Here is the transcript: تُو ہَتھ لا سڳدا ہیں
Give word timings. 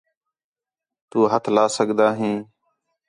تُو 1.09 1.19
ہَتھ 1.31 1.49
لا 1.55 1.65
سڳدا 1.75 2.07
ہیں 2.19 2.37